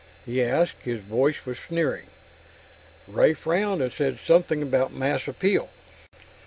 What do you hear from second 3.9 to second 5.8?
said something about mass appeal.